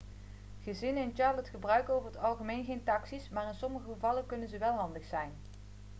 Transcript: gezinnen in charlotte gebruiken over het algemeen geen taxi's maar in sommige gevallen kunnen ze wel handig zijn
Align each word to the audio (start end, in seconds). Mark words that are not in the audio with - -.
gezinnen 0.63 1.03
in 1.03 1.13
charlotte 1.15 1.49
gebruiken 1.49 1.93
over 1.93 2.07
het 2.07 2.17
algemeen 2.17 2.65
geen 2.65 2.83
taxi's 2.83 3.29
maar 3.29 3.47
in 3.47 3.55
sommige 3.55 3.91
gevallen 3.93 4.25
kunnen 4.25 4.49
ze 4.49 4.57
wel 4.57 4.75
handig 4.77 5.05
zijn 5.05 5.31